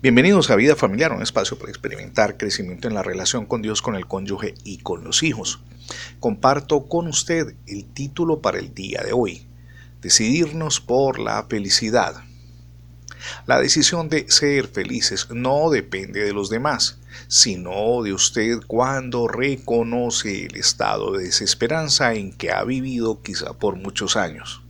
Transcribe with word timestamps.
Bienvenidos 0.00 0.48
a 0.50 0.54
Vida 0.54 0.76
Familiar, 0.76 1.10
un 1.10 1.22
espacio 1.22 1.58
para 1.58 1.72
experimentar 1.72 2.36
crecimiento 2.36 2.86
en 2.86 2.94
la 2.94 3.02
relación 3.02 3.46
con 3.46 3.62
Dios, 3.62 3.82
con 3.82 3.96
el 3.96 4.06
cónyuge 4.06 4.54
y 4.62 4.78
con 4.78 5.02
los 5.02 5.24
hijos. 5.24 5.58
Comparto 6.20 6.86
con 6.86 7.08
usted 7.08 7.56
el 7.66 7.84
título 7.84 8.40
para 8.40 8.60
el 8.60 8.72
día 8.72 9.02
de 9.02 9.12
hoy, 9.12 9.48
Decidirnos 10.00 10.80
por 10.80 11.18
la 11.18 11.44
felicidad. 11.50 12.14
La 13.46 13.58
decisión 13.58 14.08
de 14.08 14.30
ser 14.30 14.68
felices 14.68 15.30
no 15.30 15.68
depende 15.68 16.22
de 16.22 16.32
los 16.32 16.48
demás, 16.48 17.00
sino 17.26 18.00
de 18.04 18.12
usted 18.12 18.60
cuando 18.68 19.26
reconoce 19.26 20.46
el 20.46 20.54
estado 20.54 21.10
de 21.10 21.24
desesperanza 21.24 22.14
en 22.14 22.32
que 22.32 22.52
ha 22.52 22.62
vivido 22.62 23.20
quizá 23.20 23.54
por 23.54 23.74
muchos 23.74 24.16
años. 24.16 24.62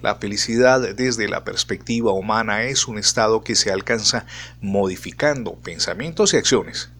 La 0.00 0.16
felicidad 0.16 0.94
desde 0.94 1.28
la 1.28 1.44
perspectiva 1.44 2.12
humana 2.12 2.64
es 2.64 2.86
un 2.86 2.98
estado 2.98 3.42
que 3.42 3.54
se 3.54 3.70
alcanza 3.70 4.26
modificando 4.60 5.54
pensamientos 5.54 6.34
y 6.34 6.36
acciones. 6.36 6.90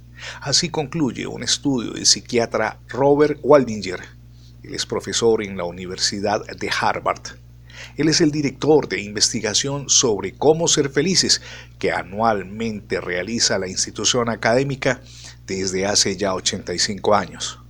Así 0.41 0.69
concluye 0.69 1.27
un 1.27 1.43
estudio 1.43 1.93
del 1.93 2.07
psiquiatra 2.07 2.81
Robert 2.89 3.39
Waldinger. 3.43 4.01
Él 4.63 4.75
es 4.75 4.87
profesor 4.87 5.43
en 5.43 5.57
la 5.57 5.65
Universidad 5.65 6.45
de 6.45 6.71
Harvard. 6.81 7.39
Él 7.97 8.09
es 8.09 8.21
el 8.21 8.31
director 8.31 8.89
de 8.89 9.01
investigación 9.01 9.89
sobre 9.89 10.33
cómo 10.33 10.67
ser 10.67 10.91
felices 10.91 11.41
que 11.79 11.93
anualmente 11.93 13.01
realiza 13.01 13.59
la 13.59 13.69
institución 13.69 14.29
académica 14.29 15.01
desde 15.47 15.87
hace 15.87 16.17
ya 16.17 16.35
85 16.35 17.15
años. 17.15 17.61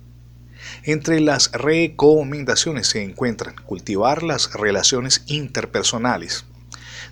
Entre 0.83 1.19
las 1.19 1.51
recomendaciones 1.51 2.87
se 2.87 3.03
encuentran 3.03 3.55
cultivar 3.65 4.23
las 4.23 4.53
relaciones 4.53 5.23
interpersonales, 5.27 6.45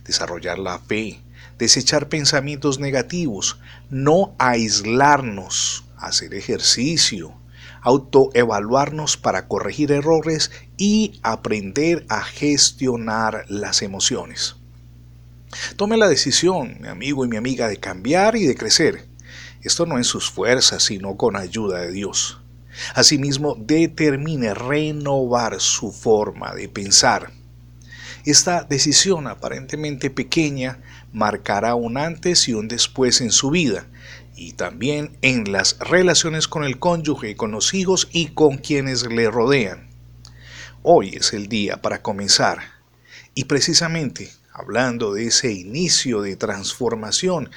desarrollar 0.06 0.60
la 0.60 0.80
fe, 0.80 1.22
desechar 1.58 2.10
pensamientos 2.10 2.80
negativos, 2.80 3.60
no 3.90 4.36
aislarnos, 4.38 5.86
hacer 5.98 6.34
ejercicio, 6.34 7.34
autoevaluarnos 7.82 9.18
para 9.18 9.48
corregir 9.48 9.92
errores 9.92 10.52
y 10.78 11.20
aprender 11.24 12.06
a 12.10 12.22
gestionar 12.22 13.46
las 13.48 13.82
emociones. 13.82 14.56
Tome 15.78 15.98
la 15.98 16.08
decisión, 16.08 16.78
mi 16.82 16.88
amigo 16.88 17.26
y 17.26 17.28
mi 17.30 17.38
amiga, 17.38 17.68
de 17.68 17.78
cambiar 17.78 18.36
y 18.36 18.46
de 18.46 18.56
crecer. 18.56 19.06
Esto 19.62 19.86
no 19.86 19.98
en 19.98 20.04
sus 20.04 20.30
fuerzas, 20.30 20.84
sino 20.84 21.16
con 21.16 21.36
ayuda 21.36 21.80
de 21.80 21.92
Dios. 21.92 22.40
Asimismo, 22.94 23.56
determine 23.60 24.54
renovar 24.54 25.60
su 25.60 25.92
forma 25.92 26.54
de 26.54 26.70
pensar. 26.70 27.32
Esta 28.26 28.64
decisión 28.64 29.28
aparentemente 29.28 30.10
pequeña 30.10 30.80
marcará 31.14 31.76
un 31.76 31.98
antes 31.98 32.48
y 32.50 32.54
un 32.54 32.68
después 32.68 33.22
en 33.22 33.32
su 33.32 33.50
vida 33.50 33.88
y 34.36 34.52
también 34.54 35.18
en 35.22 35.52
las 35.52 35.80
relaciones 35.80 36.48
con 36.48 36.64
el 36.64 36.78
cónyuge, 36.78 37.36
con 37.36 37.52
los 37.52 37.74
hijos 37.74 38.10
y 38.12 38.28
con 38.28 38.58
quienes 38.58 39.06
le 39.08 39.32
rodean. 39.32 39.88
Hoy 40.84 41.16
es 41.16 41.34
el 41.34 41.48
día 41.48 41.82
para 41.82 42.02
comenzar 42.02 42.60
y 43.34 43.46
precisamente 43.46 44.30
hablando 44.54 45.14
de 45.14 45.28
ese 45.28 45.52
inicio 45.52 46.22
de 46.22 46.36
transformación 46.36 47.50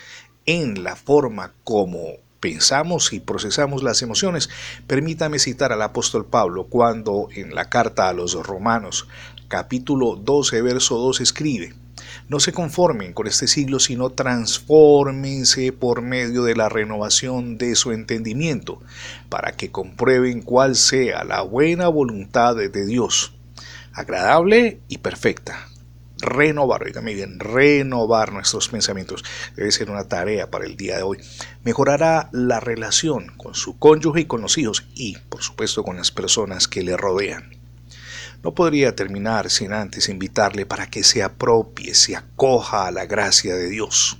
en 0.47 0.85
la 0.85 0.97
forma 0.97 1.53
como 1.65 2.15
pensamos 2.41 3.13
y 3.13 3.21
procesamos 3.21 3.83
las 3.83 4.03
emociones, 4.03 4.49
permítame 4.87 5.39
citar 5.39 5.73
al 5.73 5.83
apóstol 5.83 6.27
Pablo 6.27 6.65
cuando 6.65 7.29
en 7.35 7.55
la 7.55 7.69
carta 7.69 8.09
a 8.09 8.13
los 8.13 8.35
romanos 8.35 9.07
capítulo 9.49 10.17
12 10.17 10.63
verso 10.63 10.97
2 10.97 11.21
escribe, 11.21 11.75
no 12.29 12.41
se 12.41 12.53
conformen 12.53 13.13
con 13.13 13.27
este 13.27 13.47
siglo, 13.47 13.81
sino 13.81 14.11
transfórmense 14.11 15.73
por 15.73 16.03
medio 16.03 16.45
de 16.45 16.55
la 16.55 16.69
renovación 16.69 17.59
de 17.59 17.75
su 17.75 17.93
entendimiento, 17.93 18.81
para 19.29 19.53
que 19.53 19.71
comprueben 19.71 20.43
cuál 20.43 20.77
sea 20.77 21.25
la 21.25 21.43
buena 21.43 21.89
voluntad 21.89 22.57
de 22.57 22.87
Dios, 22.87 23.33
agradable 23.93 24.81
y 24.89 24.99
perfecta 24.99 25.70
renovar, 26.21 26.85
oígame 26.85 27.15
bien, 27.15 27.39
renovar 27.39 28.33
nuestros 28.33 28.69
pensamientos 28.69 29.25
debe 29.57 29.73
ser 29.73 29.91
una 29.91 30.09
tarea 30.09 30.51
para 30.51 30.67
el 30.67 30.77
día 30.77 30.97
de 30.97 31.03
hoy. 31.03 31.19
Mejorará 31.65 32.29
la 32.33 32.61
relación 32.61 33.33
con 33.37 33.55
su 33.55 33.79
cónyuge 33.79 34.23
y 34.23 34.25
con 34.27 34.41
los 34.41 34.59
hijos 34.59 34.87
y, 34.95 35.17
por 35.29 35.43
supuesto, 35.43 35.83
con 35.83 35.97
las 35.97 36.11
personas 36.11 36.69
que 36.69 36.83
le 36.83 36.97
rodean. 36.97 37.51
No 38.43 38.55
podría 38.55 38.97
terminar 38.97 39.51
sin 39.51 39.73
antes 39.73 40.09
invitarle 40.09 40.65
para 40.65 40.89
que 40.89 41.05
se 41.05 41.23
apropie, 41.23 41.95
se 41.95 42.17
acoja 42.17 42.87
a 42.87 42.91
la 42.91 43.05
gracia 43.05 43.55
de 43.55 43.69
Dios. 43.69 44.19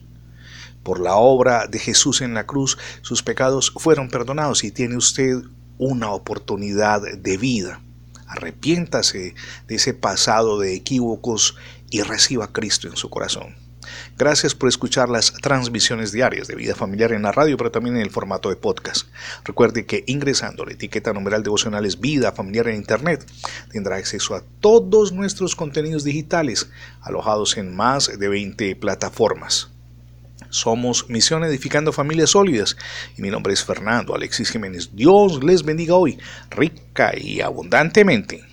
Por 0.83 1.01
la 1.01 1.17
obra 1.17 1.67
de 1.67 1.79
Jesús 1.79 2.21
en 2.21 2.35
la 2.35 2.47
cruz, 2.47 2.77
sus 3.01 3.23
pecados 3.23 3.73
fueron 3.77 4.11
perdonados 4.11 4.65
y 4.65 4.71
tiene 4.71 4.97
usted 4.97 5.37
una 5.79 6.11
oportunidad 6.11 7.01
de 7.01 7.37
vida. 7.39 7.81
Arrepiéntase 8.27 9.35
de 9.67 9.75
ese 9.75 9.95
pasado 9.95 10.59
de 10.59 10.75
equívocos 10.75 11.57
y 11.91 12.03
reciba 12.03 12.47
a 12.47 12.53
Cristo 12.53 12.89
en 12.89 12.97
su 12.97 13.11
corazón. 13.11 13.55
Gracias 14.17 14.55
por 14.55 14.69
escuchar 14.69 15.09
las 15.09 15.33
transmisiones 15.33 16.13
diarias 16.13 16.47
de 16.47 16.55
vida 16.55 16.75
familiar 16.75 17.13
en 17.13 17.23
la 17.23 17.33
radio, 17.33 17.57
pero 17.57 17.71
también 17.71 17.97
en 17.97 18.03
el 18.03 18.11
formato 18.11 18.51
de 18.51 18.57
podcast. 18.57 19.09
Recuerde 19.45 19.87
que 19.87 20.05
ingresando 20.07 20.65
la 20.65 20.73
etiqueta 20.73 21.13
numeral 21.13 21.43
devocionales 21.43 22.01
Vida 22.01 22.33
Familiar 22.33 22.69
en 22.69 22.77
Internet 22.77 23.25
tendrá 23.71 23.97
acceso 23.97 24.35
a 24.35 24.43
todos 24.61 25.13
nuestros 25.13 25.57
contenidos 25.57 26.05
digitales 26.05 26.71
alojados 27.01 27.57
en 27.57 27.75
más 27.75 28.19
de 28.19 28.29
20 28.29 28.77
plataformas. 28.77 29.71
Somos 30.51 31.09
Misión 31.09 31.45
Edificando 31.45 31.93
Familias 31.93 32.31
Sólidas 32.31 32.77
y 33.17 33.23
mi 33.23 33.31
nombre 33.31 33.53
es 33.53 33.65
Fernando 33.65 34.15
Alexis 34.15 34.51
Jiménez. 34.51 34.91
Dios 34.93 35.43
les 35.45 35.63
bendiga 35.63 35.95
hoy, 35.95 36.19
rica 36.51 37.13
y 37.17 37.41
abundantemente. 37.41 38.50